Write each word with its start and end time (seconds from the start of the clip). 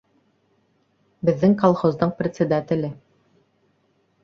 Беззең 1.29 1.53
колхоздың 1.65 2.15
председателе... 2.23 2.93